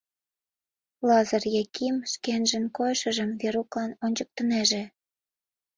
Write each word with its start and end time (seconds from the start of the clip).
Лазыр 1.07 1.43
Яким 1.63 1.95
шкенжын 2.11 2.65
койышыжым 2.77 3.29
Веруклан 3.41 3.91
ончыктынеже. 4.05 4.83